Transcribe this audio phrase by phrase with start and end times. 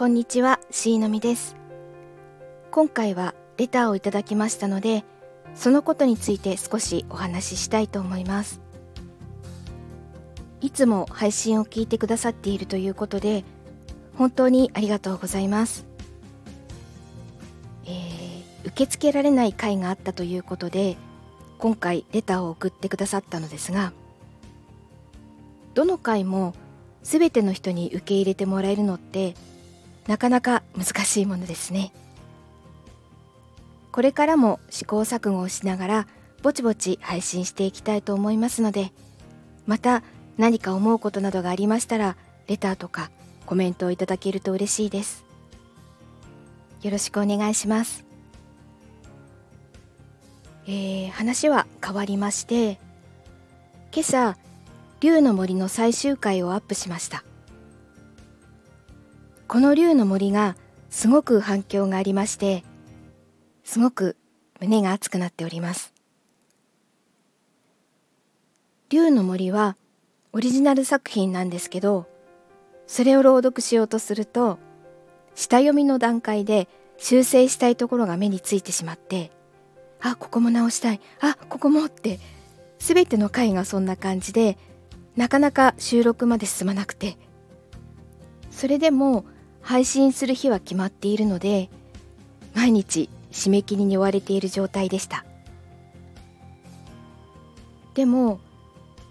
[0.00, 1.56] こんにちは、しーのみです。
[2.70, 5.04] 今回はレターをいただきましたので、
[5.54, 8.62] そのことについて少しお話ししたいと思います。
[10.62, 13.44] いつも配信を聞いてくださっているということで、
[14.16, 15.84] 本当にありがとうございます。
[17.84, 20.96] えー、受け付けられない回があったということで、
[21.58, 23.92] 今回レターを送ってくださったのですが、
[25.74, 26.54] どの回も
[27.02, 29.34] 全ての人に受け入れてもらえるのって
[30.06, 31.92] なかなか難しいものですね。
[33.92, 36.06] これからも試行錯誤をしながら
[36.42, 38.92] ぼちぼち配信していきたいと思いますので
[39.66, 40.02] また
[40.38, 43.10] 何か思うことなどがありましたらレターとか
[43.46, 45.24] コメントをいただけると嬉しいです。
[46.82, 48.04] よろしくお願いします。
[50.66, 52.78] えー、話は変わりまして
[53.92, 54.36] 今朝
[55.00, 57.24] 竜の森の最終回をアップしました。
[59.50, 60.54] この竜の森が
[60.90, 62.62] すごく反響がありまして
[63.64, 64.16] すごく
[64.60, 65.92] 胸が熱くなっております。
[68.90, 69.76] 竜の森は
[70.32, 72.06] オリジナル作品なんですけど
[72.86, 74.60] それを朗読しようとすると
[75.34, 79.32] 下読みの段階で修正したいところが目についてしまって
[80.00, 82.20] あここも直したいあここもって
[82.78, 84.58] 全ての回がそんな感じで
[85.16, 87.18] なかなか収録まで進まなくて
[88.52, 89.24] それでも
[89.62, 91.70] 配信する日は決まっているので
[92.54, 95.24] 毎日締め切りに追われている状態でした。
[97.94, 98.40] でも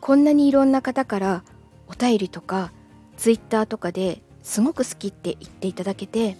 [0.00, 1.42] こんなにいろんな方から
[1.88, 2.70] お便りとか
[3.16, 6.36] ツイッターとかですごく好きって言っていただけて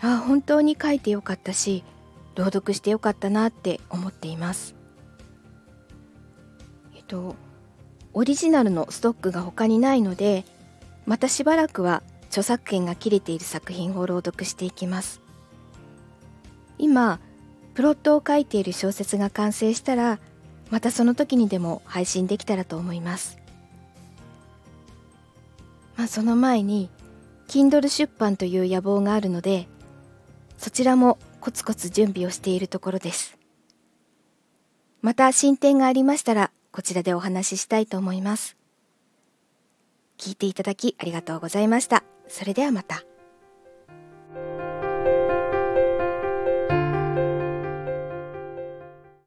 [0.00, 1.84] ああ本当に書いてよかったし
[2.34, 4.74] 朗読してよかったなって思っています。
[6.94, 7.36] えっと
[8.12, 10.44] オリジナルのストックが他にないので
[11.06, 12.02] またしばらくは
[12.36, 15.22] 著作権が切れている作品を朗読していきます。
[16.76, 17.18] 今
[17.72, 20.18] プロットを書いている小説が完成したら
[20.70, 23.38] またその時にでも配信できたらと思います。
[25.96, 26.90] まあその前に
[27.48, 29.66] Kindle 出版という野望があるので
[30.58, 33.38] そちらもコツコツ準備をしているところです。
[35.00, 38.58] また進展がありましたらこちらでお話ししたいと思います。
[40.18, 42.04] 聞いていただきありがとうございました。
[42.28, 43.04] それではまた。